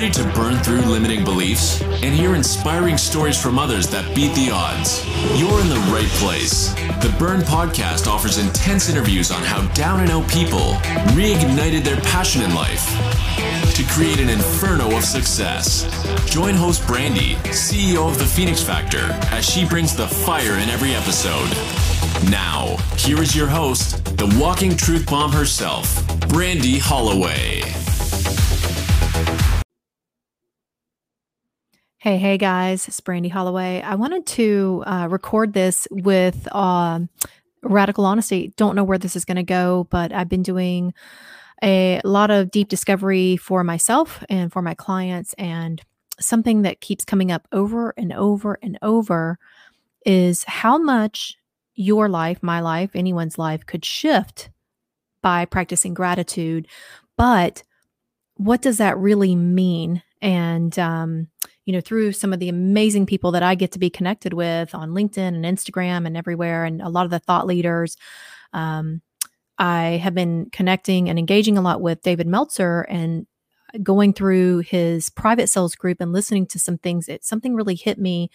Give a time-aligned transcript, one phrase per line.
[0.00, 4.50] ready to burn through limiting beliefs and hear inspiring stories from others that beat the
[4.50, 5.04] odds?
[5.38, 6.72] You're in the right place.
[7.04, 10.72] The Burn Podcast offers intense interviews on how down and out people
[11.12, 12.82] reignited their passion in life
[13.74, 15.84] to create an inferno of success.
[16.24, 20.94] Join host Brandy, CEO of the Phoenix Factor, as she brings the fire in every
[20.94, 21.50] episode.
[22.30, 27.60] Now, here is your host, the walking truth bomb herself, Brandy Holloway.
[32.02, 33.82] Hey, hey guys, it's Brandy Holloway.
[33.82, 37.00] I wanted to uh, record this with uh,
[37.62, 38.54] radical honesty.
[38.56, 40.94] Don't know where this is going to go, but I've been doing
[41.62, 45.34] a lot of deep discovery for myself and for my clients.
[45.34, 45.82] And
[46.18, 49.38] something that keeps coming up over and over and over
[50.06, 51.36] is how much
[51.74, 54.48] your life, my life, anyone's life could shift
[55.22, 56.66] by practicing gratitude.
[57.18, 57.62] But
[58.36, 60.02] what does that really mean?
[60.22, 61.28] And, um,
[61.70, 64.74] you know, through some of the amazing people that I get to be connected with
[64.74, 67.96] on LinkedIn and Instagram and everywhere, and a lot of the thought leaders,
[68.52, 69.02] um,
[69.56, 73.24] I have been connecting and engaging a lot with David Meltzer and
[73.84, 77.08] going through his private sales group and listening to some things.
[77.08, 78.32] It something really hit me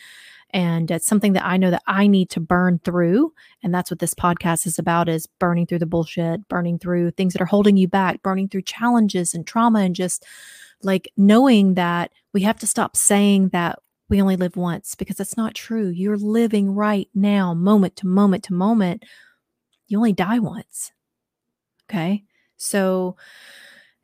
[0.52, 4.00] and it's something that I know that I need to burn through and that's what
[4.00, 7.76] this podcast is about is burning through the bullshit, burning through things that are holding
[7.76, 10.24] you back, burning through challenges and trauma and just
[10.82, 15.38] like knowing that we have to stop saying that we only live once because that's
[15.38, 15.88] not true.
[15.88, 19.06] You're living right now, moment to moment to moment.
[19.88, 20.92] You only die once.
[21.90, 22.26] Okay.
[22.58, 23.16] So,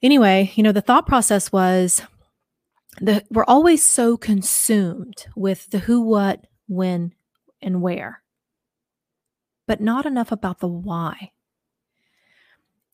[0.01, 2.03] anyway, you know, the thought process was
[3.01, 7.13] the we're always so consumed with the who, what, when,
[7.61, 8.23] and where,
[9.67, 11.31] but not enough about the why.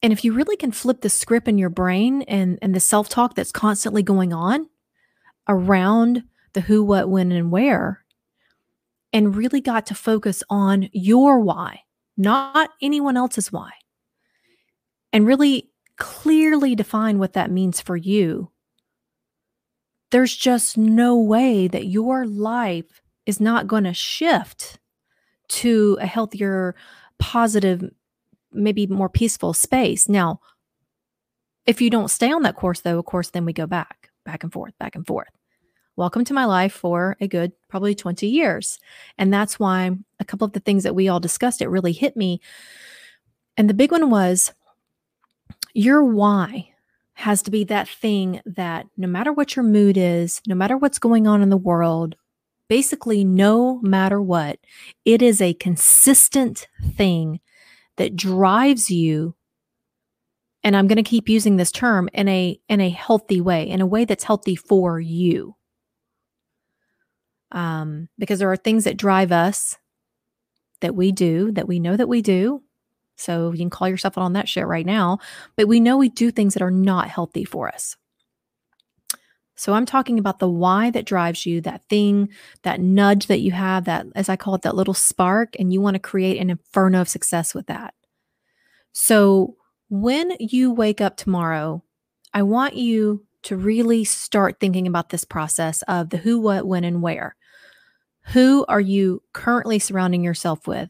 [0.01, 3.07] And if you really can flip the script in your brain and, and the self
[3.07, 4.67] talk that's constantly going on
[5.47, 8.03] around the who, what, when, and where,
[9.13, 11.81] and really got to focus on your why,
[12.17, 13.71] not anyone else's why,
[15.13, 18.51] and really clearly define what that means for you,
[20.11, 24.79] there's just no way that your life is not going to shift
[25.49, 26.75] to a healthier,
[27.19, 27.89] positive,
[28.51, 30.07] maybe more peaceful space.
[30.07, 30.39] Now,
[31.65, 34.43] if you don't stay on that course, though, of course, then we go back, back
[34.43, 35.36] and forth, back and forth.
[35.97, 38.77] Welcome to my life for a good probably 20 years.
[39.17, 42.15] And that's why a couple of the things that we all discussed, it really hit
[42.15, 42.39] me.
[43.57, 44.53] And the big one was
[45.73, 46.69] your why
[47.13, 50.99] has to be that thing that no matter what your mood is, no matter what's
[50.99, 52.15] going on in the world,
[52.69, 54.59] basically, no matter what,
[55.03, 57.39] it is a consistent thing
[57.95, 59.33] that drives you
[60.63, 63.81] and I'm going to keep using this term in a in a healthy way, in
[63.81, 65.55] a way that's healthy for you.
[67.51, 69.77] Um, because there are things that drive us
[70.81, 72.61] that we do that we know that we do
[73.17, 75.19] so you can call yourself on that shit right now.
[75.55, 77.97] But we know we do things that are not healthy for us.
[79.55, 82.29] So I'm talking about the why that drives you, that thing,
[82.61, 85.81] that nudge that you have, that, as I call it, that little spark, and you
[85.81, 87.95] want to create an inferno of success with that.
[88.93, 89.55] So
[89.89, 91.83] when you wake up tomorrow,
[92.35, 96.83] I want you to really start thinking about this process of the who, what, when,
[96.83, 97.37] and where.
[98.33, 100.89] Who are you currently surrounding yourself with?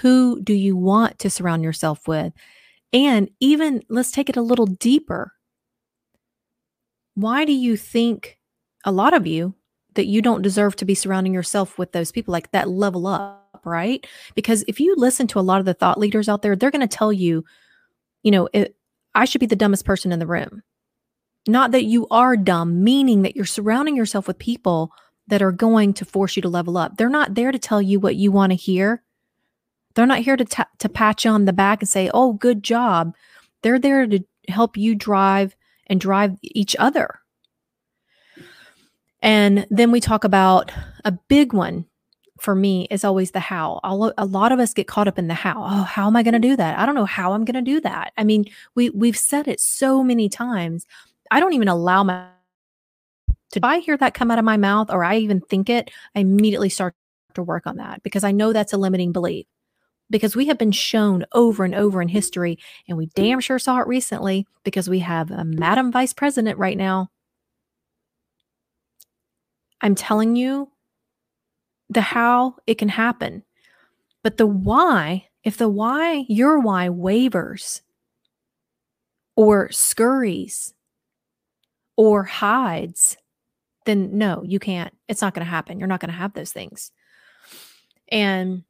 [0.00, 2.32] Who do you want to surround yourself with?
[2.94, 5.32] And even let's take it a little deeper.
[7.14, 8.38] Why do you think
[8.86, 9.54] a lot of you
[9.94, 13.60] that you don't deserve to be surrounding yourself with those people like that level up,
[13.66, 14.06] right?
[14.34, 16.80] Because if you listen to a lot of the thought leaders out there, they're going
[16.80, 17.44] to tell you,
[18.22, 18.76] you know, it,
[19.14, 20.62] I should be the dumbest person in the room.
[21.46, 24.92] Not that you are dumb, meaning that you're surrounding yourself with people
[25.26, 26.96] that are going to force you to level up.
[26.96, 29.02] They're not there to tell you what you want to hear.
[29.94, 32.62] They're not here to t- to pat you on the back and say, "Oh, good
[32.62, 33.14] job."
[33.62, 35.56] They're there to help you drive
[35.86, 37.20] and drive each other.
[39.20, 40.72] And then we talk about
[41.04, 41.86] a big one
[42.40, 43.78] for me is always the how.
[43.84, 45.62] A lot of us get caught up in the how.
[45.62, 46.76] Oh, how am I going to do that?
[46.76, 48.12] I don't know how I'm going to do that.
[48.18, 50.86] I mean, we we've said it so many times.
[51.32, 52.28] I don't even allow my
[53.52, 56.20] to I hear that come out of my mouth or I even think it, I
[56.20, 56.94] immediately start
[57.34, 59.46] to work on that because I know that's a limiting belief
[60.10, 63.80] because we have been shown over and over in history, and we damn sure saw
[63.80, 67.08] it recently because we have a Madam Vice President right now.
[69.80, 70.70] I'm telling you
[71.88, 73.42] the how it can happen.
[74.22, 77.80] But the why, if the why, your why wavers
[79.34, 80.74] or scurries
[81.96, 83.16] or hides,
[83.84, 84.94] then no, you can't.
[85.08, 85.78] It's not going to happen.
[85.78, 86.90] You're not going to have those things.
[88.10, 88.64] And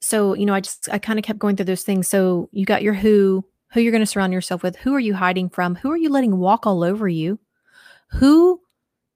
[0.00, 2.08] so, you know, I just, I kind of kept going through those things.
[2.08, 4.76] So you got your who, who you're going to surround yourself with.
[4.76, 5.76] Who are you hiding from?
[5.76, 7.38] Who are you letting walk all over you?
[8.10, 8.60] Who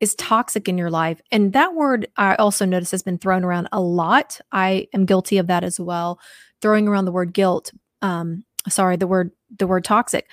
[0.00, 1.20] is toxic in your life?
[1.30, 4.40] And that word I also notice has been thrown around a lot.
[4.52, 6.18] I am guilty of that as well,
[6.62, 7.72] throwing around the word guilt.
[8.02, 10.28] Um, sorry, the word the word toxic.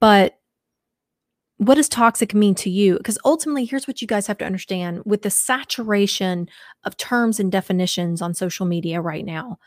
[0.00, 0.38] But
[1.66, 2.96] what does toxic mean to you?
[2.96, 6.48] Because ultimately, here's what you guys have to understand with the saturation
[6.84, 9.58] of terms and definitions on social media right now.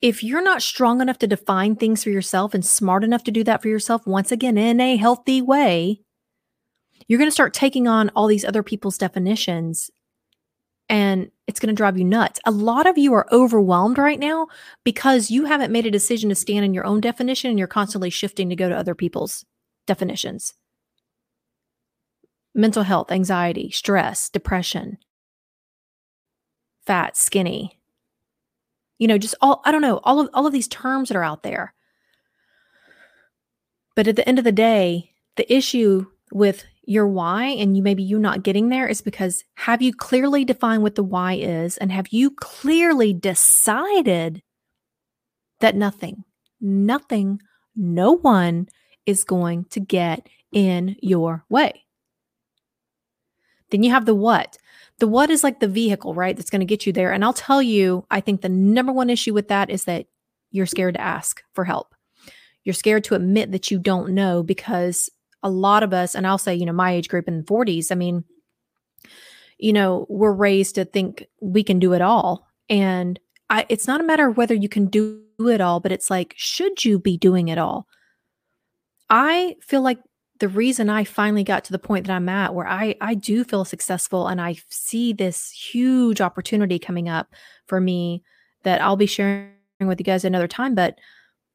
[0.00, 3.44] If you're not strong enough to define things for yourself and smart enough to do
[3.44, 6.00] that for yourself, once again, in a healthy way,
[7.06, 9.90] you're going to start taking on all these other people's definitions
[10.88, 12.40] and it's going to drive you nuts.
[12.46, 14.48] A lot of you are overwhelmed right now
[14.84, 18.10] because you haven't made a decision to stand in your own definition and you're constantly
[18.10, 19.44] shifting to go to other people's
[19.86, 20.54] definitions
[22.54, 24.98] mental health, anxiety, stress, depression,
[26.86, 27.78] fat, skinny.
[28.98, 31.24] You know, just all I don't know, all of all of these terms that are
[31.24, 31.74] out there.
[33.94, 38.02] But at the end of the day, the issue with your why and you maybe
[38.02, 41.92] you not getting there is because have you clearly defined what the why is and
[41.92, 44.42] have you clearly decided
[45.60, 46.24] that nothing,
[46.60, 47.40] nothing,
[47.76, 48.68] no one
[49.04, 51.84] is going to get in your way.
[53.70, 54.56] Then you have the what.
[54.98, 56.36] The what is like the vehicle, right?
[56.36, 57.12] That's going to get you there.
[57.12, 60.06] And I'll tell you, I think the number one issue with that is that
[60.50, 61.94] you're scared to ask for help.
[62.64, 65.08] You're scared to admit that you don't know because
[65.42, 67.92] a lot of us, and I'll say, you know, my age group in the 40s,
[67.92, 68.24] I mean,
[69.58, 72.46] you know, we're raised to think we can do it all.
[72.68, 73.18] And
[73.50, 76.34] I, it's not a matter of whether you can do it all, but it's like,
[76.36, 77.86] should you be doing it all?
[79.10, 79.98] I feel like
[80.38, 83.44] the reason I finally got to the point that I'm at where I I do
[83.44, 87.28] feel successful and I see this huge opportunity coming up
[87.66, 88.22] for me
[88.62, 89.50] that I'll be sharing
[89.80, 90.74] with you guys another time.
[90.74, 90.98] But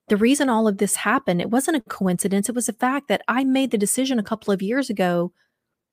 [0.10, 2.50] the reason all of this happened it wasn't a coincidence.
[2.50, 5.32] It was the fact that I made the decision a couple of years ago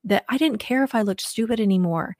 [0.05, 2.17] that I didn't care if I looked stupid anymore.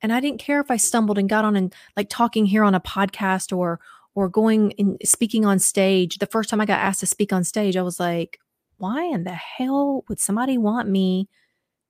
[0.00, 2.74] And I didn't care if I stumbled and got on and like talking here on
[2.74, 3.80] a podcast or
[4.14, 6.18] or going and speaking on stage.
[6.18, 8.38] The first time I got asked to speak on stage I was like
[8.84, 11.26] why in the hell would somebody want me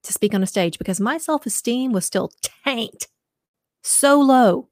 [0.04, 0.78] to speak on a stage?
[0.78, 2.30] Because my self esteem was still
[2.64, 3.08] tanked,
[3.82, 4.68] so low.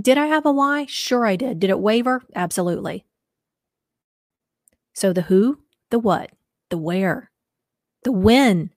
[0.00, 0.86] Did I have a why?
[0.86, 1.60] Sure, I did.
[1.60, 2.22] Did it waver?
[2.34, 3.04] Absolutely.
[4.94, 5.60] So the who,
[5.90, 6.32] the what,
[6.70, 7.30] the where,
[8.02, 8.70] the when.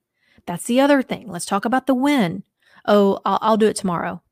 [0.46, 1.28] That's the other thing.
[1.28, 2.44] Let's talk about the when.
[2.86, 4.22] Oh, I'll, I'll do it tomorrow.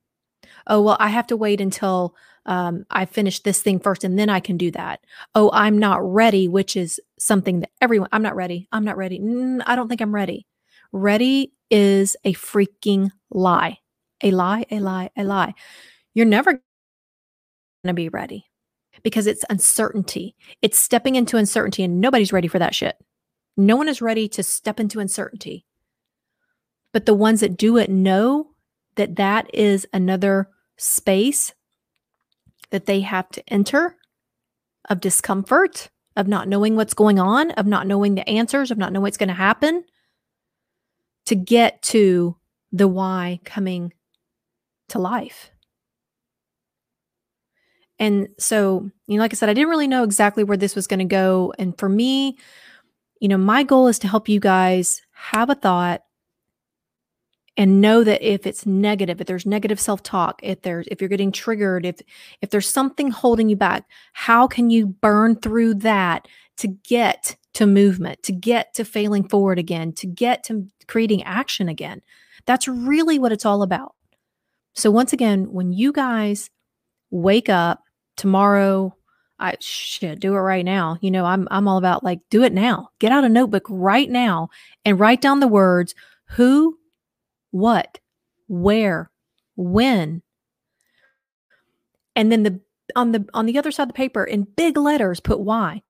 [0.66, 2.14] Oh, well, I have to wait until
[2.46, 5.00] um, I finish this thing first and then I can do that.
[5.34, 8.68] Oh, I'm not ready, which is something that everyone, I'm not ready.
[8.72, 9.20] I'm not ready.
[9.20, 10.46] Mm, I don't think I'm ready.
[10.92, 13.78] Ready is a freaking lie.
[14.22, 15.54] A lie, a lie, a lie.
[16.14, 16.62] You're never going
[17.86, 18.46] to be ready
[19.02, 20.36] because it's uncertainty.
[20.60, 22.96] It's stepping into uncertainty and nobody's ready for that shit.
[23.56, 25.64] No one is ready to step into uncertainty.
[26.92, 28.50] But the ones that do it know
[28.96, 31.52] that that is another space
[32.70, 33.96] that they have to enter
[34.88, 38.92] of discomfort, of not knowing what's going on, of not knowing the answers, of not
[38.92, 39.84] knowing what's going to happen
[41.26, 42.36] to get to
[42.72, 43.92] the why coming
[44.88, 45.50] to life.
[47.98, 50.86] And so, you know, like I said, I didn't really know exactly where this was
[50.86, 51.52] going to go.
[51.58, 52.36] And for me,
[53.20, 56.02] you know, my goal is to help you guys have a thought
[57.56, 61.32] and know that if it's negative if there's negative self-talk if there's if you're getting
[61.32, 62.00] triggered if
[62.40, 67.66] if there's something holding you back how can you burn through that to get to
[67.66, 72.00] movement to get to failing forward again to get to creating action again
[72.46, 73.94] that's really what it's all about
[74.74, 76.50] so once again when you guys
[77.10, 77.82] wake up
[78.16, 78.94] tomorrow
[79.38, 80.98] I should do it right now.
[81.00, 82.90] You know, I'm I'm all about like do it now.
[83.00, 84.50] Get out a notebook right now
[84.84, 85.96] and write down the words
[86.28, 86.78] who
[87.52, 88.00] what,
[88.48, 89.10] where,
[89.56, 90.22] when.
[92.16, 92.60] And then the
[92.96, 95.82] on the on the other side of the paper in big letters put why.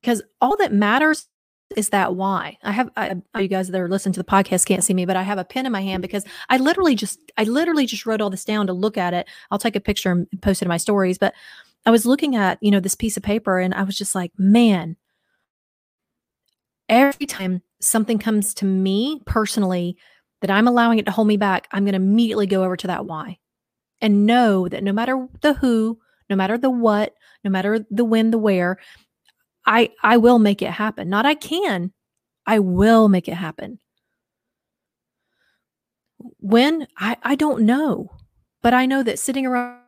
[0.00, 1.28] Because all that matters
[1.76, 2.58] is that why.
[2.62, 5.16] I have I, you guys that are listening to the podcast can't see me, but
[5.16, 8.20] I have a pen in my hand because I literally just I literally just wrote
[8.20, 9.28] all this down to look at it.
[9.50, 11.34] I'll take a picture and post it in my stories, but
[11.86, 14.32] I was looking at, you know, this piece of paper and I was just like,
[14.36, 14.96] man,
[16.88, 19.96] every time something comes to me personally
[20.40, 22.86] that I'm allowing it to hold me back, I'm going to immediately go over to
[22.86, 23.38] that why
[24.00, 28.30] and know that no matter the who, no matter the what, no matter the when,
[28.30, 28.78] the where,
[29.66, 31.08] I I will make it happen.
[31.08, 31.92] Not I can.
[32.46, 33.78] I will make it happen.
[36.38, 38.10] When I I don't know.
[38.62, 39.80] But I know that sitting around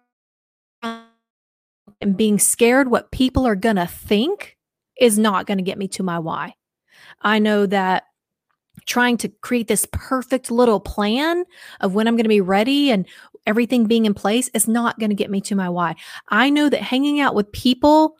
[0.83, 4.57] and being scared what people are going to think
[4.99, 6.55] is not going to get me to my why.
[7.23, 8.05] I know that
[8.87, 11.45] trying to create this perfect little plan
[11.81, 13.07] of when I'm going to be ready and
[13.47, 15.95] everything being in place is not going to get me to my why.
[16.29, 18.17] I know that hanging out with people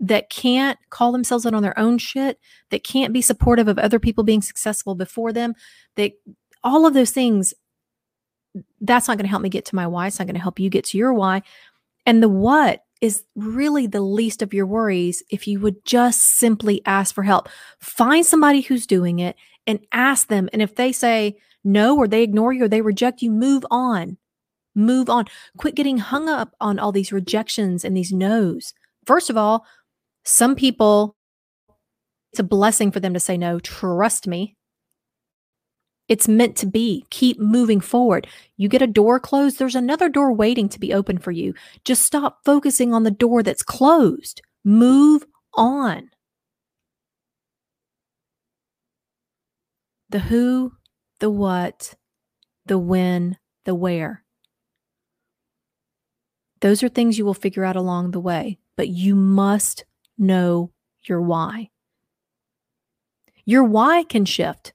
[0.00, 2.38] that can't call themselves out on their own shit,
[2.70, 5.54] that can't be supportive of other people being successful before them,
[5.96, 6.12] that
[6.62, 7.54] all of those things,
[8.80, 10.06] that's not going to help me get to my why.
[10.06, 11.42] It's not going to help you get to your why.
[12.06, 16.82] And the what is really the least of your worries if you would just simply
[16.84, 17.48] ask for help.
[17.80, 19.36] Find somebody who's doing it
[19.66, 20.48] and ask them.
[20.52, 24.16] And if they say no, or they ignore you, or they reject you, move on.
[24.74, 25.26] Move on.
[25.56, 28.74] Quit getting hung up on all these rejections and these no's.
[29.06, 29.64] First of all,
[30.24, 31.16] some people,
[32.32, 33.58] it's a blessing for them to say no.
[33.58, 34.56] Trust me.
[36.08, 37.04] It's meant to be.
[37.10, 38.26] Keep moving forward.
[38.56, 41.54] You get a door closed, there's another door waiting to be open for you.
[41.84, 44.40] Just stop focusing on the door that's closed.
[44.64, 46.10] Move on.
[50.10, 50.72] The who,
[51.20, 51.94] the what,
[52.64, 53.36] the when,
[53.66, 54.24] the where.
[56.60, 59.84] Those are things you will figure out along the way, but you must
[60.16, 60.72] know
[61.02, 61.68] your why.
[63.44, 64.72] Your why can shift.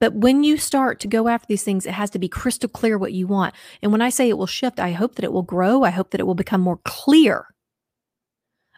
[0.00, 2.96] But when you start to go after these things, it has to be crystal clear
[2.96, 3.54] what you want.
[3.82, 5.82] And when I say it will shift, I hope that it will grow.
[5.82, 7.46] I hope that it will become more clear.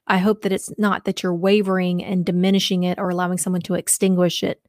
[0.08, 3.74] I hope that it's not that you're wavering and diminishing it or allowing someone to
[3.74, 4.60] extinguish it.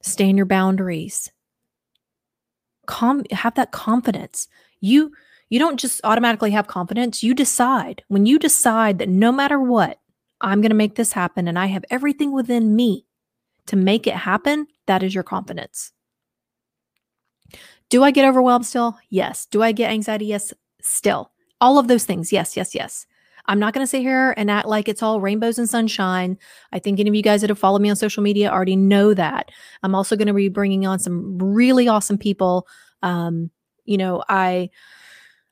[0.00, 1.32] Stay in your boundaries.
[2.88, 4.46] Have that confidence.
[4.80, 5.12] You
[5.48, 7.22] you don't just automatically have confidence.
[7.22, 8.02] You decide.
[8.08, 9.98] When you decide that no matter what,
[10.40, 13.06] I'm going to make this happen and I have everything within me
[13.66, 15.92] to make it happen, that is your confidence.
[17.90, 18.98] Do I get overwhelmed still?
[19.10, 19.46] Yes.
[19.46, 20.26] Do I get anxiety?
[20.26, 21.30] Yes, still.
[21.60, 22.32] All of those things.
[22.32, 23.06] Yes, yes, yes.
[23.46, 26.38] I'm not going to sit here and act like it's all rainbows and sunshine.
[26.72, 29.14] I think any of you guys that have followed me on social media already know
[29.14, 29.50] that.
[29.82, 32.66] I'm also going to be bringing on some really awesome people.
[33.02, 33.50] Um,
[33.84, 34.70] you know, I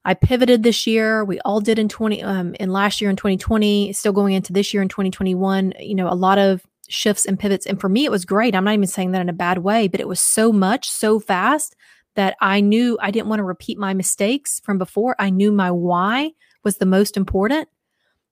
[0.04, 1.24] I pivoted this year.
[1.24, 4.72] We all did in 20 um, in last year in 2020, still going into this
[4.72, 5.74] year in 2021.
[5.80, 7.66] You know, a lot of shifts and pivots.
[7.66, 8.54] And for me, it was great.
[8.54, 11.20] I'm not even saying that in a bad way, but it was so much, so
[11.20, 11.76] fast
[12.16, 15.16] that I knew I didn't want to repeat my mistakes from before.
[15.18, 16.32] I knew my why
[16.64, 17.68] was the most important.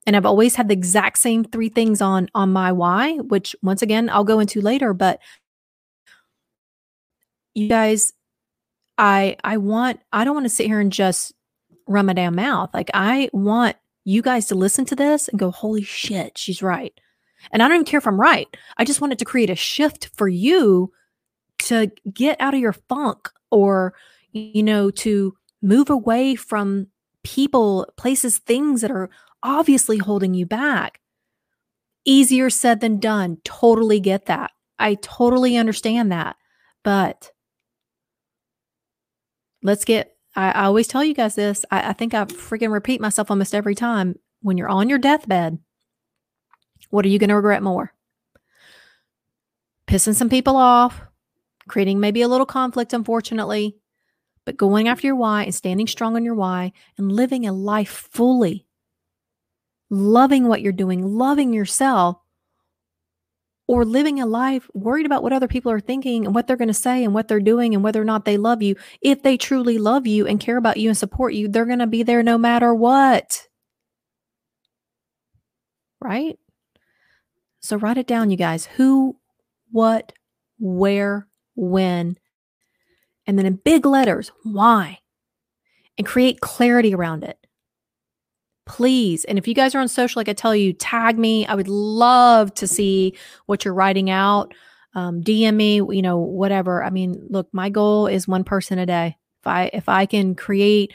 [0.07, 3.83] And I've always had the exact same three things on on my why, which once
[3.83, 5.21] again I'll go into later, but
[7.55, 8.13] you guys
[8.97, 11.33] I I want I don't want to sit here and just
[11.87, 12.71] run my damn mouth.
[12.73, 16.99] Like I want you guys to listen to this and go, holy shit, she's right.
[17.51, 18.49] And I don't even care if I'm right.
[18.77, 20.93] I just wanted to create a shift for you
[21.61, 23.95] to get out of your funk or,
[24.33, 26.87] you know, to move away from
[27.25, 29.11] people, places, things that are
[29.43, 31.01] obviously holding you back.
[32.05, 33.39] Easier said than done.
[33.45, 34.53] Totally get that.
[34.79, 36.37] I totally understand that.
[36.85, 37.33] But
[39.63, 41.65] let's get, I, I always tell you guys this.
[41.71, 44.19] I, I think I freaking repeat myself almost every time.
[44.41, 45.59] When you're on your deathbed,
[46.91, 47.93] what are you going to regret more?
[49.87, 51.01] Pissing some people off,
[51.69, 53.77] creating maybe a little conflict, unfortunately,
[54.45, 58.09] but going after your why and standing strong on your why and living a life
[58.11, 58.67] fully,
[59.91, 62.19] loving what you're doing, loving yourself,
[63.67, 66.69] or living a life worried about what other people are thinking and what they're going
[66.69, 68.75] to say and what they're doing and whether or not they love you.
[69.03, 71.87] If they truly love you and care about you and support you, they're going to
[71.87, 73.47] be there no matter what.
[76.01, 76.39] Right?
[77.61, 78.67] So write it down, you guys.
[78.67, 79.17] Who,
[79.71, 80.13] what,
[80.59, 82.17] where, when,
[83.27, 85.01] and then in big letters, why,
[85.99, 87.39] and create clarity around it.
[88.65, 89.25] Please.
[89.25, 91.47] And if you guys are on social, like I tell you, tag me.
[91.47, 94.55] I would love to see what you're writing out.
[94.95, 96.83] Um, DM me, you know, whatever.
[96.83, 99.17] I mean, look, my goal is one person a day.
[99.43, 100.93] If I if I can create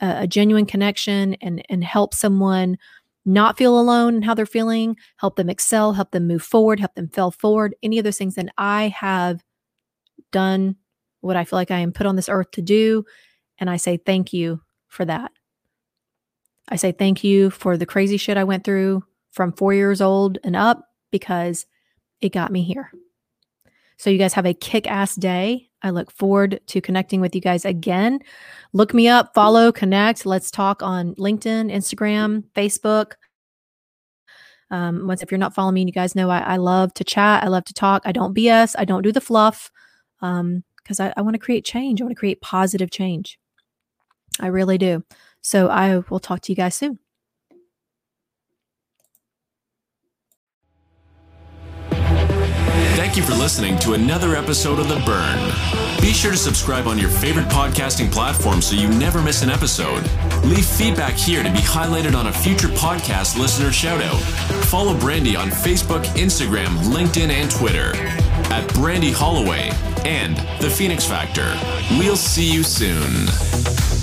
[0.00, 2.78] a, a genuine connection and and help someone
[3.24, 6.94] not feel alone in how they're feeling, help them excel, help them move forward, help
[6.94, 8.38] them fail forward, any of those things.
[8.38, 9.42] And I have
[10.32, 10.76] done
[11.20, 13.04] what I feel like I am put on this earth to do.
[13.58, 15.32] And I say thank you for that.
[16.68, 20.38] I say thank you for the crazy shit I went through from four years old
[20.44, 21.66] and up because
[22.20, 22.90] it got me here.
[24.00, 25.68] So, you guys have a kick ass day.
[25.82, 28.20] I look forward to connecting with you guys again.
[28.72, 30.24] Look me up, follow, connect.
[30.24, 33.12] Let's talk on LinkedIn, Instagram, Facebook.
[34.70, 37.44] Um, once if you're not following me, you guys know I, I love to chat.
[37.44, 38.00] I love to talk.
[38.06, 38.74] I don't BS.
[38.78, 39.70] I don't do the fluff
[40.22, 42.00] um, because I, I want to create change.
[42.00, 43.38] I want to create positive change.
[44.40, 45.04] I really do.
[45.42, 46.98] So I will talk to you guys soon.
[53.00, 56.02] Thank you for listening to another episode of The Burn.
[56.02, 60.02] Be sure to subscribe on your favorite podcasting platform so you never miss an episode.
[60.44, 64.20] Leave feedback here to be highlighted on a future podcast listener shoutout.
[64.66, 67.92] Follow Brandy on Facebook, Instagram, LinkedIn, and Twitter
[68.52, 69.70] at Brandy Holloway
[70.04, 71.58] and The Phoenix Factor.
[71.98, 73.99] We'll see you soon.